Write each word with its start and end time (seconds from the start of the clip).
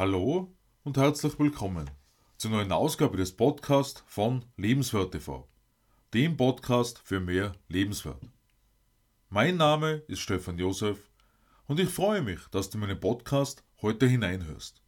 Hallo 0.00 0.50
und 0.82 0.96
herzlich 0.96 1.38
willkommen 1.38 1.90
zur 2.38 2.52
neuen 2.52 2.72
Ausgabe 2.72 3.18
des 3.18 3.36
Podcasts 3.36 4.02
von 4.06 4.46
Lebenswert 4.56 5.12
TV, 5.12 5.46
dem 6.14 6.38
Podcast 6.38 6.98
für 7.00 7.20
mehr 7.20 7.52
Lebenswert. 7.68 8.22
Mein 9.28 9.58
Name 9.58 10.02
ist 10.08 10.20
Stefan 10.20 10.56
Josef 10.56 11.10
und 11.66 11.78
ich 11.80 11.90
freue 11.90 12.22
mich, 12.22 12.40
dass 12.50 12.70
du 12.70 12.78
meinen 12.78 12.98
Podcast 12.98 13.62
heute 13.82 14.06
hineinhörst. 14.06 14.80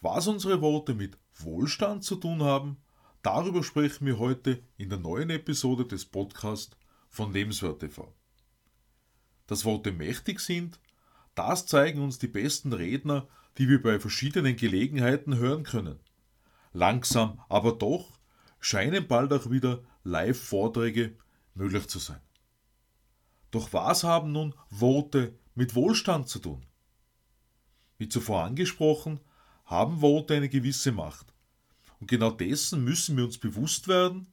Was 0.00 0.26
unsere 0.26 0.60
Worte 0.60 0.94
mit 0.94 1.16
Wohlstand 1.34 2.02
zu 2.02 2.16
tun 2.16 2.42
haben, 2.42 2.78
darüber 3.22 3.62
sprechen 3.62 4.04
wir 4.04 4.18
heute 4.18 4.64
in 4.78 4.88
der 4.88 4.98
neuen 4.98 5.30
Episode 5.30 5.86
des 5.86 6.06
Podcasts 6.06 6.76
von 7.08 7.32
Lebenswert 7.32 7.78
TV. 7.78 8.12
Dass 9.46 9.64
Worte 9.64 9.92
mächtig 9.92 10.40
sind, 10.40 10.80
das 11.36 11.66
zeigen 11.66 12.02
uns 12.02 12.18
die 12.18 12.26
besten 12.26 12.72
Redner, 12.72 13.28
die 13.58 13.68
wir 13.68 13.82
bei 13.82 14.00
verschiedenen 14.00 14.56
Gelegenheiten 14.56 15.36
hören 15.36 15.64
können. 15.64 15.98
Langsam, 16.72 17.40
aber 17.48 17.72
doch 17.72 18.18
scheinen 18.60 19.06
bald 19.06 19.32
auch 19.32 19.50
wieder 19.50 19.82
Live-Vorträge 20.04 21.16
möglich 21.54 21.88
zu 21.88 21.98
sein. 21.98 22.20
Doch 23.50 23.72
was 23.72 24.04
haben 24.04 24.32
nun 24.32 24.54
Worte 24.70 25.38
mit 25.54 25.74
Wohlstand 25.74 26.28
zu 26.28 26.38
tun? 26.38 26.64
Wie 27.98 28.08
zuvor 28.08 28.44
angesprochen, 28.44 29.20
haben 29.66 30.00
Worte 30.00 30.34
eine 30.34 30.48
gewisse 30.48 30.92
Macht. 30.92 31.32
Und 32.00 32.08
genau 32.08 32.30
dessen 32.30 32.82
müssen 32.82 33.16
wir 33.16 33.24
uns 33.24 33.38
bewusst 33.38 33.86
werden, 33.86 34.26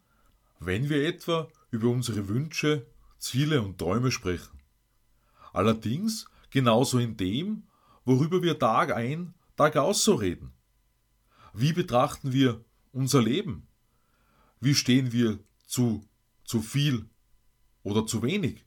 wenn 0.59 0.89
wir 0.89 1.05
etwa 1.05 1.47
über 1.69 1.89
unsere 1.89 2.27
Wünsche, 2.27 2.87
Ziele 3.17 3.61
und 3.61 3.77
Träume 3.77 4.11
sprechen. 4.11 4.59
Allerdings 5.53 6.25
genauso 6.49 6.99
in 6.99 7.17
dem, 7.17 7.63
worüber 8.09 8.41
wir 8.41 8.57
Tag 8.57 8.91
ein, 8.91 9.35
Tag 9.55 9.77
aus 9.77 10.03
so 10.03 10.15
reden. 10.15 10.51
Wie 11.53 11.73
betrachten 11.73 12.33
wir 12.33 12.65
unser 12.91 13.21
Leben? 13.21 13.67
Wie 14.59 14.73
stehen 14.73 15.11
wir 15.11 15.37
zu 15.67 16.03
zu 16.43 16.63
viel 16.63 17.07
oder 17.83 18.07
zu 18.07 18.23
wenig? 18.23 18.65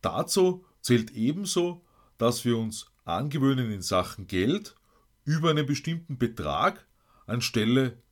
Dazu 0.00 0.64
zählt 0.80 1.10
ebenso, 1.10 1.84
dass 2.16 2.46
wir 2.46 2.56
uns 2.56 2.90
angewöhnen 3.04 3.70
in 3.70 3.82
Sachen 3.82 4.26
Geld 4.26 4.76
über 5.24 5.50
einen 5.50 5.66
bestimmten 5.66 6.16
Betrag 6.16 6.86
anstelle 7.26 8.02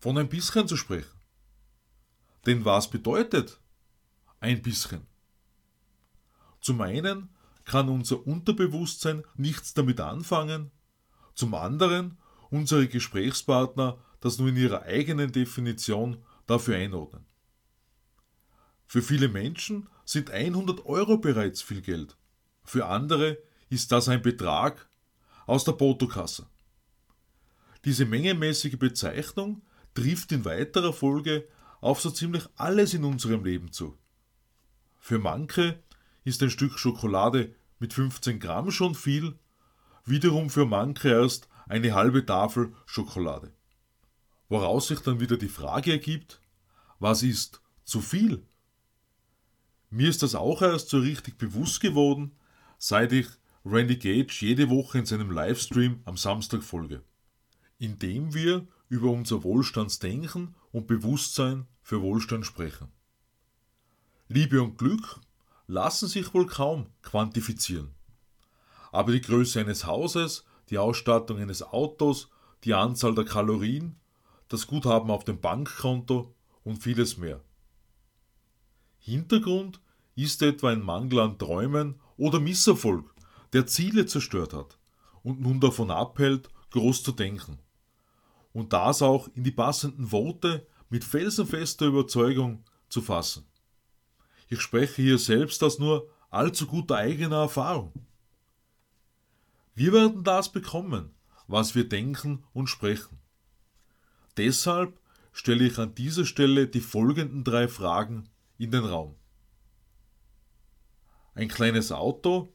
von 0.00 0.18
ein 0.18 0.28
bisschen 0.28 0.66
zu 0.66 0.76
sprechen. 0.76 1.20
Denn 2.44 2.64
was 2.64 2.90
bedeutet 2.90 3.60
ein 4.40 4.62
bisschen? 4.62 5.06
Zum 6.60 6.80
einen 6.80 7.33
kann 7.64 7.88
unser 7.88 8.26
Unterbewusstsein 8.26 9.24
nichts 9.36 9.74
damit 9.74 10.00
anfangen, 10.00 10.70
zum 11.34 11.54
anderen 11.54 12.18
unsere 12.50 12.88
Gesprächspartner 12.88 13.98
das 14.20 14.38
nur 14.38 14.48
in 14.48 14.56
ihrer 14.56 14.82
eigenen 14.82 15.32
Definition 15.32 16.18
dafür 16.46 16.76
einordnen. 16.76 17.26
Für 18.86 19.02
viele 19.02 19.28
Menschen 19.28 19.88
sind 20.04 20.30
100 20.30 20.86
Euro 20.86 21.18
bereits 21.18 21.62
viel 21.62 21.80
Geld, 21.80 22.16
für 22.64 22.86
andere 22.86 23.38
ist 23.68 23.92
das 23.92 24.08
ein 24.08 24.22
Betrag 24.22 24.88
aus 25.46 25.64
der 25.64 25.72
Portokasse. 25.72 26.46
Diese 27.84 28.06
mengemäßige 28.06 28.78
Bezeichnung 28.78 29.62
trifft 29.94 30.32
in 30.32 30.44
weiterer 30.44 30.92
Folge 30.92 31.46
auf 31.80 32.00
so 32.00 32.10
ziemlich 32.10 32.44
alles 32.56 32.94
in 32.94 33.04
unserem 33.04 33.44
Leben 33.44 33.72
zu. 33.72 33.98
Für 34.98 35.18
manche 35.18 35.82
ist 36.24 36.42
ein 36.42 36.50
Stück 36.50 36.78
Schokolade 36.78 37.54
mit 37.78 37.92
15 37.92 38.40
Gramm 38.40 38.70
schon 38.70 38.94
viel, 38.94 39.38
wiederum 40.04 40.50
für 40.50 40.66
manche 40.66 41.08
erst 41.08 41.48
eine 41.66 41.94
halbe 41.94 42.24
Tafel 42.24 42.74
Schokolade. 42.86 43.52
Woraus 44.48 44.88
sich 44.88 45.00
dann 45.00 45.20
wieder 45.20 45.36
die 45.36 45.48
Frage 45.48 45.92
ergibt, 45.92 46.40
was 46.98 47.22
ist 47.22 47.60
zu 47.84 48.00
viel? 48.00 48.42
Mir 49.90 50.08
ist 50.08 50.22
das 50.22 50.34
auch 50.34 50.62
erst 50.62 50.88
so 50.88 50.98
richtig 50.98 51.38
bewusst 51.38 51.80
geworden, 51.80 52.32
seit 52.78 53.12
ich 53.12 53.28
Randy 53.64 53.96
Gage 53.96 54.34
jede 54.40 54.68
Woche 54.68 54.98
in 54.98 55.06
seinem 55.06 55.30
Livestream 55.30 56.00
am 56.04 56.16
Samstag 56.16 56.62
folge, 56.62 57.02
in 57.78 57.98
dem 57.98 58.34
wir 58.34 58.66
über 58.88 59.10
unser 59.10 59.42
Wohlstandsdenken 59.42 60.54
und 60.72 60.86
Bewusstsein 60.86 61.66
für 61.82 62.02
Wohlstand 62.02 62.44
sprechen. 62.44 62.88
Liebe 64.28 64.62
und 64.62 64.78
Glück 64.78 65.20
lassen 65.66 66.08
sich 66.08 66.34
wohl 66.34 66.46
kaum 66.46 66.86
quantifizieren. 67.02 67.94
Aber 68.92 69.12
die 69.12 69.20
Größe 69.20 69.60
eines 69.60 69.86
Hauses, 69.86 70.44
die 70.70 70.78
Ausstattung 70.78 71.38
eines 71.38 71.62
Autos, 71.62 72.30
die 72.64 72.74
Anzahl 72.74 73.14
der 73.14 73.24
Kalorien, 73.24 73.96
das 74.48 74.66
Guthaben 74.66 75.10
auf 75.10 75.24
dem 75.24 75.40
Bankkonto 75.40 76.34
und 76.62 76.82
vieles 76.82 77.16
mehr. 77.16 77.40
Hintergrund 78.98 79.80
ist 80.14 80.42
etwa 80.42 80.70
ein 80.70 80.82
Mangel 80.82 81.20
an 81.20 81.38
Träumen 81.38 82.00
oder 82.16 82.40
Misserfolg, 82.40 83.12
der 83.52 83.66
Ziele 83.66 84.06
zerstört 84.06 84.52
hat 84.52 84.78
und 85.22 85.40
nun 85.40 85.60
davon 85.60 85.90
abhält, 85.90 86.48
groß 86.70 87.02
zu 87.02 87.12
denken. 87.12 87.58
Und 88.52 88.72
das 88.72 89.02
auch 89.02 89.28
in 89.34 89.44
die 89.44 89.50
passenden 89.50 90.12
Worte 90.12 90.66
mit 90.88 91.04
felsenfester 91.04 91.86
Überzeugung 91.86 92.64
zu 92.88 93.02
fassen. 93.02 93.44
Ich 94.48 94.60
spreche 94.60 95.02
hier 95.02 95.18
selbst 95.18 95.62
aus 95.62 95.78
nur 95.78 96.08
allzu 96.30 96.66
guter 96.66 96.96
eigener 96.96 97.42
Erfahrung. 97.42 97.92
Wir 99.74 99.92
werden 99.92 100.22
das 100.24 100.52
bekommen, 100.52 101.14
was 101.46 101.74
wir 101.74 101.88
denken 101.88 102.44
und 102.52 102.68
sprechen. 102.68 103.18
Deshalb 104.36 104.98
stelle 105.32 105.64
ich 105.64 105.78
an 105.78 105.94
dieser 105.94 106.24
Stelle 106.24 106.68
die 106.68 106.80
folgenden 106.80 107.44
drei 107.44 107.68
Fragen 107.68 108.28
in 108.58 108.70
den 108.70 108.84
Raum. 108.84 109.16
Ein 111.34 111.48
kleines 111.48 111.90
Auto 111.90 112.52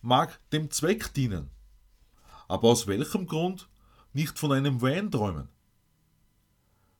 mag 0.00 0.38
dem 0.50 0.70
Zweck 0.70 1.12
dienen, 1.14 1.50
aber 2.46 2.68
aus 2.68 2.86
welchem 2.86 3.26
Grund 3.26 3.68
nicht 4.12 4.38
von 4.38 4.52
einem 4.52 4.80
Van 4.80 5.10
träumen? 5.10 5.48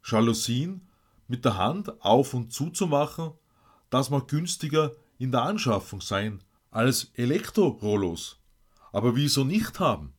Jalousien 0.05 0.89
mit 1.29 1.45
der 1.45 1.57
Hand 1.57 2.03
auf 2.03 2.35
und 2.35 2.53
zuzumachen 2.53 3.33
das 3.93 4.09
mag 4.09 4.27
günstiger 4.27 4.97
in 5.19 5.33
der 5.33 5.43
Anschaffung 5.43 6.01
sein 6.01 6.43
als 6.71 7.13
Elektrorollos. 7.15 8.39
Aber 8.91 9.15
wieso 9.17 9.45
nicht 9.45 9.81
haben? 9.81 10.15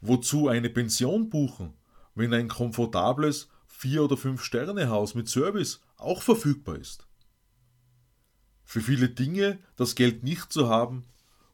Wozu 0.00 0.48
eine 0.48 0.70
Pension 0.70 1.28
buchen, 1.28 1.74
wenn 2.14 2.32
ein 2.32 2.48
komfortables 2.48 3.50
Vier- 3.66 4.04
oder 4.04 4.16
Fünf-Sterne-Haus 4.16 5.14
mit 5.14 5.28
Service 5.28 5.82
auch 5.98 6.22
verfügbar 6.22 6.76
ist? 6.76 7.06
Für 8.64 8.80
viele 8.80 9.10
Dinge 9.10 9.58
das 9.76 9.94
Geld 9.94 10.24
nicht 10.24 10.50
zu 10.50 10.70
haben, 10.70 11.04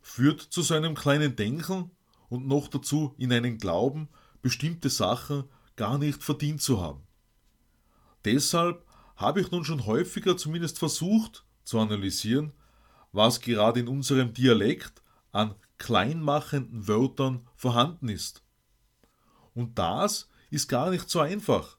führt 0.00 0.40
zu 0.40 0.62
seinem 0.62 0.94
kleinen 0.94 1.34
Denken 1.34 1.90
und 2.28 2.46
noch 2.46 2.68
dazu 2.68 3.16
in 3.18 3.32
einen 3.32 3.58
Glauben, 3.58 4.08
bestimmte 4.42 4.90
Sachen 4.90 5.44
gar 5.74 5.98
nicht 5.98 6.22
verdient 6.22 6.62
zu 6.62 6.80
haben. 6.80 7.02
Deshalb 8.24 8.83
habe 9.16 9.40
ich 9.40 9.50
nun 9.50 9.64
schon 9.64 9.86
häufiger 9.86 10.36
zumindest 10.36 10.78
versucht 10.78 11.44
zu 11.64 11.78
analysieren, 11.78 12.52
was 13.12 13.40
gerade 13.40 13.80
in 13.80 13.88
unserem 13.88 14.32
Dialekt 14.32 15.02
an 15.32 15.54
kleinmachenden 15.78 16.88
Wörtern 16.88 17.46
vorhanden 17.54 18.08
ist. 18.08 18.42
Und 19.54 19.78
das 19.78 20.28
ist 20.50 20.68
gar 20.68 20.90
nicht 20.90 21.08
so 21.08 21.20
einfach. 21.20 21.78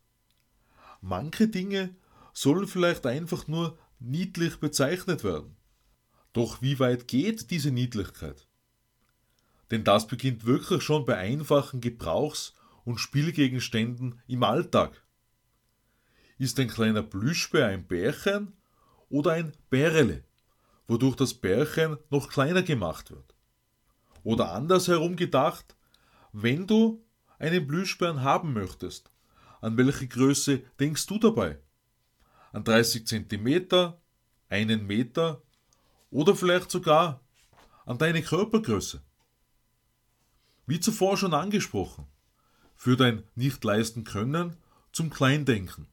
Manche 1.02 1.48
Dinge 1.48 1.96
sollen 2.34 2.68
vielleicht 2.68 3.06
einfach 3.06 3.48
nur 3.48 3.78
niedlich 4.00 4.60
bezeichnet 4.60 5.24
werden. 5.24 5.56
Doch 6.34 6.62
wie 6.62 6.80
weit 6.80 7.08
geht 7.08 7.52
diese 7.52 7.72
Niedlichkeit? 7.72 8.48
Denn 9.72 9.84
das 9.84 10.08
beginnt 10.08 10.46
wirklich 10.46 10.84
schon 10.84 11.06
bei 11.06 11.18
einfachen 11.18 11.82
Gebrauchs- 11.82 12.54
und 12.84 13.00
Spielgegenständen 13.00 14.22
im 14.28 14.44
Alltag. 14.44 15.05
Ist 16.38 16.60
ein 16.60 16.68
kleiner 16.68 17.02
Plüschbär 17.02 17.68
ein 17.68 17.88
Bärchen 17.88 18.52
oder 19.10 19.32
ein 19.32 19.54
Bärele, 19.70 20.26
wodurch 20.86 21.16
das 21.16 21.34
Bärchen 21.34 21.98
noch 22.10 22.28
kleiner 22.28 22.62
gemacht 22.62 23.10
wird? 23.10 23.34
Oder 24.24 24.52
andersherum 24.52 25.16
gedacht, 25.16 25.78
wenn 26.34 26.68
du 26.68 27.02
einen 27.40 27.66
Plüschbären 27.66 28.22
haben 28.22 28.52
möchtest, 28.52 29.12
an 29.62 29.78
welche 29.78 30.08
Größe 30.08 30.64
denkst 30.78 31.06
du 31.06 31.20
dabei? 31.20 31.58
An 32.52 32.66
30 32.66 33.08
cm, 33.08 33.94
einen 34.50 34.86
Meter 34.86 35.42
oder 36.12 36.36
vielleicht 36.36 36.70
sogar 36.70 37.22
an 37.86 37.98
deine 37.98 38.22
Körpergröße? 38.22 39.02
Wie 40.66 40.82
zuvor 40.82 41.16
schon 41.16 41.34
angesprochen, 41.34 42.08
führt 42.76 43.00
ein 43.00 43.24
nicht 43.36 43.64
leisten 43.64 44.04
können 44.04 44.58
zum 44.92 45.10
Kleindenken 45.10 45.88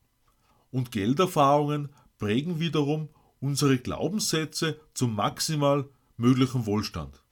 und 0.72 0.90
Gelderfahrungen 0.90 1.90
prägen 2.18 2.58
wiederum 2.58 3.08
unsere 3.38 3.78
Glaubenssätze 3.78 4.80
zum 4.94 5.14
maximal 5.14 5.88
möglichen 6.16 6.66
Wohlstand. 6.66 7.22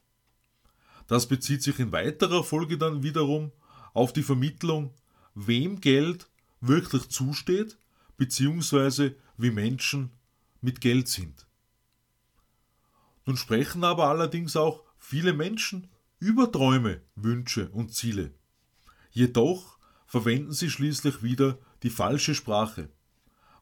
Das 1.08 1.26
bezieht 1.26 1.62
sich 1.62 1.80
in 1.80 1.90
weiterer 1.90 2.44
Folge 2.44 2.78
dann 2.78 3.02
wiederum 3.02 3.50
auf 3.94 4.12
die 4.12 4.22
Vermittlung, 4.22 4.94
wem 5.34 5.80
Geld 5.80 6.28
wirklich 6.60 7.08
zusteht, 7.08 7.78
beziehungsweise 8.16 9.16
wie 9.36 9.50
Menschen 9.50 10.10
mit 10.60 10.80
Geld 10.80 11.08
sind. 11.08 11.46
Nun 13.26 13.36
sprechen 13.36 13.82
aber 13.84 14.08
allerdings 14.08 14.56
auch 14.56 14.84
viele 14.98 15.32
Menschen 15.32 15.88
über 16.18 16.52
Träume, 16.52 17.00
Wünsche 17.14 17.70
und 17.70 17.94
Ziele. 17.94 18.34
Jedoch 19.10 19.78
verwenden 20.06 20.52
sie 20.52 20.70
schließlich 20.70 21.22
wieder 21.22 21.58
die 21.82 21.90
falsche 21.90 22.34
Sprache, 22.34 22.90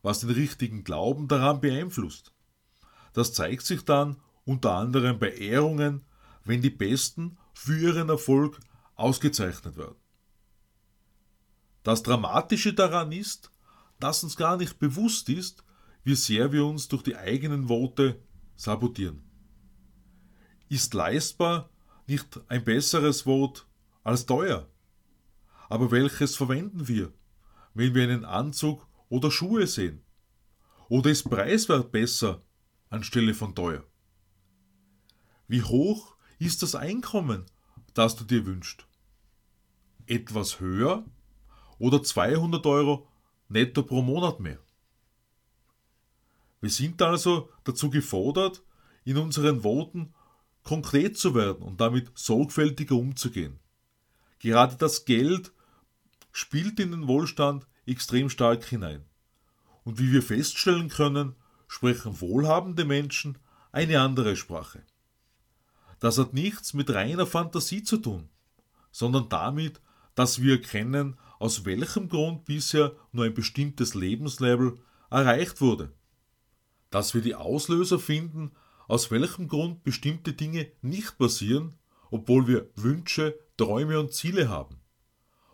was 0.03 0.21
den 0.21 0.31
richtigen 0.31 0.85
Glauben 0.85 1.29
daran 1.29 1.61
beeinflusst. 1.61 2.33
Das 3.12 3.33
zeigt 3.33 3.65
sich 3.67 3.85
dann 3.85 4.17
unter 4.45 4.73
anderem 4.73 5.19
bei 5.19 5.33
Ehrungen, 5.33 6.05
wenn 6.45 6.62
die 6.62 6.71
Besten 6.71 7.37
für 7.53 7.79
ihren 7.79 8.09
Erfolg 8.09 8.59
ausgezeichnet 8.95 9.77
werden. 9.77 9.97
Das 11.83 12.03
Dramatische 12.03 12.75
daran 12.75 13.12
ist, 13.12 13.50
dass 14.00 14.25
uns 14.25 14.37
gar 14.37 14.56
nicht 14.56 14.79
bewusst 14.79 15.29
ist, 15.29 15.65
wie 16.05 16.15
sehr 16.15 16.53
wir 16.53 16.65
uns 16.65 16.89
durch 16.89 17.03
die 17.03 17.17
eigenen 17.17 17.69
Worte 17.69 18.23
sabotieren. 18.56 19.23
Ist 20.69 20.95
leistbar 20.95 21.71
nicht 22.06 22.41
ein 22.49 22.65
besseres 22.65 23.27
Wort 23.27 23.67
als 24.05 24.27
teuer? 24.27 24.69
Aber 25.69 25.91
welches 25.91 26.37
verwenden 26.37 26.89
wir, 26.89 27.12
wenn 27.75 27.95
wir 27.95 28.05
einen 28.05 28.25
Anzug 28.25 28.88
oder 29.09 29.31
Schuhe 29.31 29.67
sehen? 29.67 30.03
Oder 30.89 31.11
ist 31.11 31.25
preiswert 31.25 31.93
besser 31.93 32.43
anstelle 32.91 33.35
von 33.35 33.55
teuer? 33.55 33.85
Wie 35.47 35.63
hoch 35.63 36.17
ist 36.39 36.63
das 36.63 36.75
Einkommen, 36.75 37.47
das 37.95 38.17
du 38.17 38.25
dir 38.25 38.47
wünschst? 38.47 38.87
Etwas 40.07 40.61
höher 40.61 41.05
oder 41.79 42.03
200 42.03 42.65
Euro 42.67 43.09
netto 43.49 43.83
pro 43.83 44.03
Monat 44.03 44.41
mehr? 44.41 44.59
Wir 46.61 46.71
sind 46.71 47.01
also 47.03 47.51
dazu 47.65 47.91
gefordert, 47.91 48.63
in 49.05 49.17
unseren 49.17 49.63
Worten 49.65 50.15
konkret 50.65 51.17
zu 51.17 51.35
werden 51.35 51.63
und 51.63 51.81
damit 51.81 52.11
sorgfältiger 52.15 52.97
umzugehen. 52.97 53.59
Gerade 54.39 54.77
das 54.77 55.05
Geld 55.05 55.53
spielt 56.31 56.79
in 56.79 56.91
den 56.91 57.09
Wohlstand 57.09 57.67
extrem 57.88 58.31
stark 58.31 58.64
hinein. 58.64 59.05
Und 59.85 59.99
wie 59.99 60.12
wir 60.12 60.23
feststellen 60.23 60.88
können, 60.88 61.35
sprechen 61.67 62.20
wohlhabende 62.20 62.85
Menschen 62.85 63.38
eine 63.73 64.00
andere 64.00 64.37
Sprache. 64.37 64.82
Das 66.00 66.19
hat 66.19 66.32
nichts 66.32 66.75
mit 66.75 66.90
reiner 66.90 67.26
Fantasie 67.26 67.82
zu 67.82 67.99
tun, 67.99 68.29
sondern 68.90 69.29
damit, 69.29 69.81
dass 70.14 70.40
wir 70.40 70.55
erkennen, 70.55 71.17
aus 71.38 71.64
welchem 71.64 72.08
Grund 72.08 72.44
bisher 72.44 72.93
nur 73.12 73.25
ein 73.25 73.35
bestimmtes 73.35 73.94
Lebenslevel 73.94 74.79
erreicht 75.11 75.61
wurde. 75.61 75.93
Dass 76.90 77.14
wir 77.14 77.20
die 77.20 77.35
Auslöser 77.35 77.99
finden, 77.99 78.52
aus 78.87 79.11
welchem 79.11 79.49
Grund 79.49 79.85
bestimmte 79.85 80.32
Dinge 80.32 80.70
nicht 80.81 81.19
passieren, 81.19 81.79
obwohl 82.11 82.46
wir 82.46 82.70
Wünsche, 82.75 83.38
Träume 83.56 84.00
und 84.00 84.12
Ziele 84.12 84.49
haben. 84.49 84.81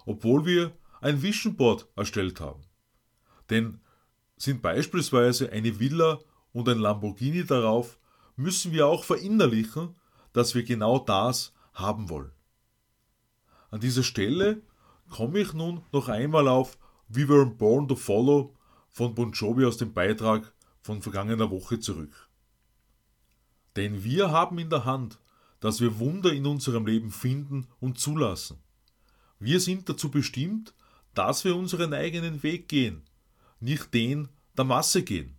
Obwohl 0.06 0.46
wir 0.46 0.72
ein 1.04 1.20
Vision 1.20 1.54
Board 1.54 1.86
erstellt 1.96 2.40
haben. 2.40 2.62
Denn 3.50 3.80
sind 4.38 4.62
beispielsweise 4.62 5.52
eine 5.52 5.78
Villa 5.78 6.18
und 6.54 6.66
ein 6.66 6.78
Lamborghini 6.78 7.44
darauf, 7.44 7.98
müssen 8.36 8.72
wir 8.72 8.86
auch 8.86 9.04
verinnerlichen, 9.04 9.96
dass 10.32 10.54
wir 10.54 10.64
genau 10.64 10.98
das 10.98 11.52
haben 11.74 12.08
wollen. 12.08 12.32
An 13.70 13.80
dieser 13.80 14.02
Stelle 14.02 14.62
komme 15.10 15.40
ich 15.40 15.52
nun 15.52 15.82
noch 15.92 16.08
einmal 16.08 16.48
auf 16.48 16.78
We 17.08 17.28
Were 17.28 17.46
Born 17.46 17.86
to 17.86 17.96
Follow 17.96 18.54
von 18.88 19.14
Bon 19.14 19.30
Jovi 19.30 19.66
aus 19.66 19.76
dem 19.76 19.92
Beitrag 19.92 20.54
von 20.80 21.02
vergangener 21.02 21.50
Woche 21.50 21.80
zurück. 21.80 22.30
Denn 23.76 24.04
wir 24.04 24.30
haben 24.30 24.58
in 24.58 24.70
der 24.70 24.86
Hand, 24.86 25.18
dass 25.60 25.82
wir 25.82 25.98
Wunder 25.98 26.32
in 26.32 26.46
unserem 26.46 26.86
Leben 26.86 27.10
finden 27.10 27.66
und 27.78 27.98
zulassen. 27.98 28.58
Wir 29.38 29.60
sind 29.60 29.88
dazu 29.88 30.10
bestimmt, 30.10 30.72
dass 31.14 31.44
wir 31.44 31.56
unseren 31.56 31.94
eigenen 31.94 32.42
Weg 32.42 32.68
gehen, 32.68 33.02
nicht 33.60 33.94
den 33.94 34.28
der 34.56 34.64
Masse 34.64 35.02
gehen. 35.02 35.36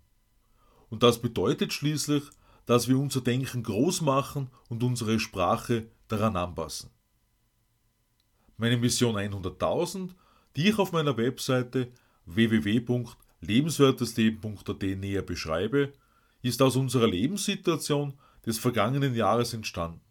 Und 0.89 1.03
das 1.03 1.21
bedeutet 1.21 1.71
schließlich, 1.73 2.23
dass 2.65 2.87
wir 2.87 2.97
unser 2.97 3.21
Denken 3.21 3.61
groß 3.63 4.01
machen 4.01 4.49
und 4.69 4.81
unsere 4.83 5.19
Sprache 5.19 5.87
daran 6.07 6.35
anpassen. 6.35 6.89
Meine 8.57 8.77
Mission 8.77 9.15
100.000, 9.15 10.15
die 10.55 10.69
ich 10.69 10.79
auf 10.79 10.91
meiner 10.91 11.15
Webseite 11.17 11.91
www.lebenswertesleben.at 12.25 14.81
näher 14.81 15.21
beschreibe, 15.21 15.93
ist 16.41 16.61
aus 16.61 16.75
unserer 16.75 17.07
Lebenssituation 17.07 18.17
des 18.45 18.59
vergangenen 18.59 19.15
Jahres 19.15 19.53
entstanden. 19.53 20.01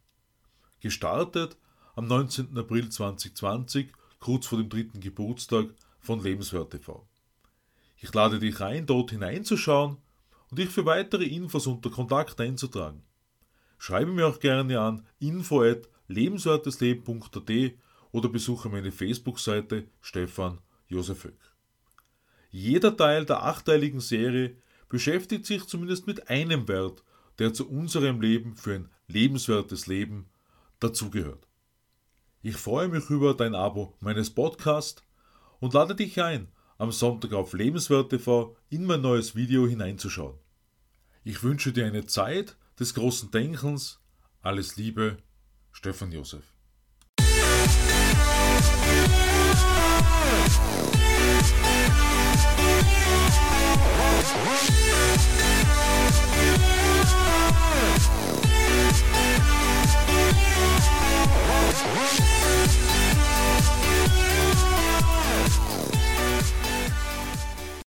Gestartet 0.80 1.58
am 1.94 2.06
19. 2.06 2.56
April 2.58 2.88
2020, 2.90 3.92
kurz 4.24 4.46
vor 4.46 4.56
dem 4.56 4.70
dritten 4.70 5.00
Geburtstag 5.00 5.66
von 6.00 6.18
Lebenswert 6.22 6.70
TV. 6.70 7.06
Ich 7.98 8.12
lade 8.14 8.38
dich 8.38 8.58
ein, 8.62 8.86
dort 8.86 9.10
hineinzuschauen 9.10 9.98
und 10.48 10.58
dich 10.58 10.70
für 10.70 10.86
weitere 10.86 11.24
Infos 11.24 11.66
unter 11.66 11.90
Kontakt 11.90 12.40
einzutragen. 12.40 13.02
Schreibe 13.76 14.12
mir 14.12 14.26
auch 14.26 14.40
gerne 14.40 14.80
an 14.80 15.06
info 15.18 15.60
at 15.60 15.90
lebenswertesleben.at 16.08 17.74
oder 18.12 18.28
besuche 18.30 18.70
meine 18.70 18.92
Facebook-Seite 18.92 19.88
Stefan 20.00 20.58
Josef 20.88 21.24
Höck. 21.24 21.54
Jeder 22.50 22.96
Teil 22.96 23.26
der 23.26 23.42
achteiligen 23.42 24.00
Serie 24.00 24.56
beschäftigt 24.88 25.44
sich 25.44 25.66
zumindest 25.66 26.06
mit 26.06 26.30
einem 26.30 26.66
Wert, 26.66 27.02
der 27.38 27.52
zu 27.52 27.68
unserem 27.68 28.22
Leben 28.22 28.56
für 28.56 28.76
ein 28.76 28.88
lebenswertes 29.06 29.86
Leben 29.86 30.30
dazugehört. 30.80 31.46
Ich 32.46 32.56
freue 32.56 32.88
mich 32.88 33.08
über 33.08 33.32
dein 33.32 33.54
Abo 33.54 33.94
meines 34.00 34.28
Podcasts 34.28 35.02
und 35.60 35.72
lade 35.72 35.94
dich 35.94 36.20
ein, 36.20 36.48
am 36.76 36.92
Sonntag 36.92 37.32
auf 37.32 37.54
Lebenswert 37.54 38.10
TV 38.10 38.54
in 38.68 38.84
mein 38.84 39.00
neues 39.00 39.34
Video 39.34 39.66
hineinzuschauen. 39.66 40.38
Ich 41.24 41.42
wünsche 41.42 41.72
dir 41.72 41.86
eine 41.86 42.04
Zeit 42.04 42.58
des 42.78 42.92
großen 42.92 43.30
Denkens. 43.30 43.98
Alles 44.42 44.76
Liebe, 44.76 45.16
Stefan 45.72 46.12
Josef. 46.12 46.53